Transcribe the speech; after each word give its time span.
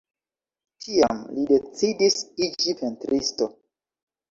Tiam 0.85 1.19
li 1.35 1.43
decidis 1.51 2.19
iĝi 2.49 2.77
pentristo. 2.83 3.53